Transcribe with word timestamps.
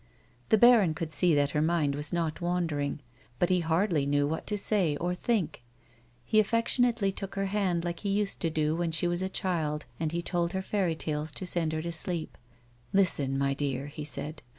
The 0.49 0.57
baron 0.57 0.95
could 0.95 1.11
see 1.11 1.35
that 1.35 1.51
her 1.51 1.61
mind 1.61 1.93
was 1.93 2.11
not 2.11 2.41
wandering, 2.41 3.01
but 3.37 3.51
he 3.51 3.59
hardly 3.59 4.07
knew 4.07 4.25
what 4.25 4.47
to 4.47 4.57
say 4.57 4.95
or 4.97 5.13
think. 5.13 5.61
He 6.25 6.39
affectionately 6.39 7.11
took 7.11 7.35
her 7.35 7.45
hand, 7.45 7.83
like 7.85 7.99
he 7.99 8.09
used 8.09 8.39
to 8.39 8.49
do 8.49 8.75
when 8.75 8.89
she 8.89 9.07
was 9.07 9.21
a 9.21 9.29
child 9.29 9.85
and 9.99 10.11
he 10.11 10.23
told 10.23 10.53
her 10.53 10.63
fairy 10.63 10.95
tales 10.95 11.31
to 11.33 11.45
send 11.45 11.71
her 11.73 11.83
to 11.83 11.91
sleep." 11.91 12.35
Listen, 12.93 13.37
my 13.37 13.53
dear," 13.53 13.85
he 13.85 14.03
said. 14.03 14.41